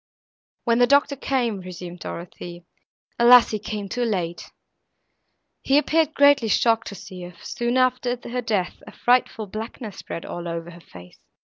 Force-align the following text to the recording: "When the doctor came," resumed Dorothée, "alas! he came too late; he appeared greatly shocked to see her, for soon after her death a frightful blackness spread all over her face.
"When 0.63 0.79
the 0.79 0.87
doctor 0.87 1.15
came," 1.15 1.59
resumed 1.61 1.99
Dorothée, 1.99 2.65
"alas! 3.19 3.51
he 3.51 3.59
came 3.59 3.87
too 3.87 4.03
late; 4.03 4.49
he 5.61 5.77
appeared 5.77 6.15
greatly 6.15 6.47
shocked 6.47 6.87
to 6.87 6.95
see 6.95 7.21
her, 7.21 7.33
for 7.33 7.45
soon 7.45 7.77
after 7.77 8.17
her 8.27 8.41
death 8.41 8.81
a 8.87 8.91
frightful 8.93 9.45
blackness 9.45 9.97
spread 9.97 10.25
all 10.25 10.47
over 10.47 10.71
her 10.71 10.81
face. 10.81 11.19